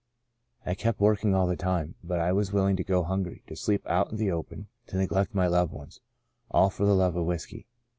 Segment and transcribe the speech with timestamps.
[0.65, 3.85] I kept working all the time, but I was willing to go hungry, to sleep
[3.85, 5.99] out in the open, to neglect my loved ones—
[6.49, 7.67] all for the love of whiskey.